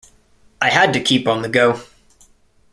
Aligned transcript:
I 0.59 0.71
had 0.71 0.93
to 0.93 0.99
keep 0.99 1.27
on 1.27 1.43
the 1.43 1.47
go. 1.47 1.79